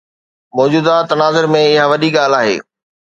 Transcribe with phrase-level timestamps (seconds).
[0.57, 2.55] موجوده تناظر ۾ اها وڏي ڳالهه آهي.